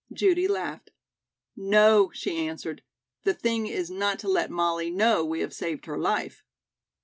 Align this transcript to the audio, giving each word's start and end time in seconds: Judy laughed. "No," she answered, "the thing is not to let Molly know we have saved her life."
Judy 0.11 0.47
laughed. 0.47 0.89
"No," 1.55 2.09
she 2.11 2.35
answered, 2.35 2.81
"the 3.21 3.35
thing 3.35 3.67
is 3.67 3.91
not 3.91 4.17
to 4.21 4.27
let 4.27 4.49
Molly 4.49 4.89
know 4.89 5.23
we 5.23 5.41
have 5.41 5.53
saved 5.53 5.85
her 5.85 5.99
life." 5.99 6.43